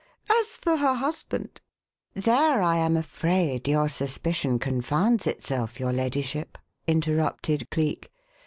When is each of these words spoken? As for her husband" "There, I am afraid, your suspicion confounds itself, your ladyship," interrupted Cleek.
As 0.31 0.57
for 0.57 0.77
her 0.77 0.95
husband" 0.95 1.61
"There, 2.15 2.59
I 2.63 2.77
am 2.77 2.97
afraid, 2.97 3.67
your 3.67 3.87
suspicion 3.87 4.57
confounds 4.57 5.27
itself, 5.27 5.79
your 5.79 5.93
ladyship," 5.93 6.57
interrupted 6.87 7.69
Cleek. 7.69 8.11